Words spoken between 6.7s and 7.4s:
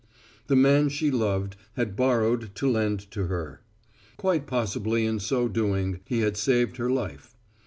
her life.